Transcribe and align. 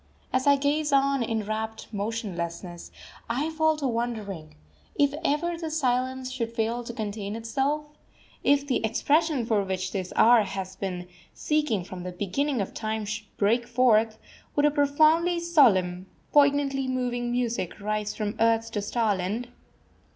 ]As 0.33 0.47
I 0.47 0.55
gaze 0.55 0.91
on 0.91 1.21
in 1.21 1.43
rapt 1.45 1.87
motionlessness, 1.93 2.91
I 3.29 3.51
fall 3.51 3.77
to 3.77 3.87
wondering 3.87 4.55
If 4.95 5.13
ever 5.23 5.59
this 5.59 5.77
silence 5.79 6.31
should 6.31 6.51
fail 6.55 6.83
to 6.85 6.91
contain 6.91 7.35
itself, 7.35 7.85
if 8.43 8.65
the 8.65 8.83
expression 8.83 9.45
for 9.45 9.63
which 9.63 9.91
this 9.91 10.11
hour 10.15 10.41
has 10.41 10.75
been 10.75 11.07
seeking 11.35 11.83
from 11.83 12.01
the 12.01 12.11
beginning 12.11 12.61
of 12.61 12.73
time 12.73 13.05
should 13.05 13.27
break 13.37 13.67
forth, 13.67 14.17
would 14.55 14.65
a 14.65 14.71
profoundly 14.71 15.39
solemn, 15.39 16.07
poignantly 16.31 16.87
moving 16.87 17.29
music 17.31 17.79
rise 17.79 18.15
from 18.15 18.33
earth 18.39 18.71
to 18.71 18.81
starland? 18.81 19.49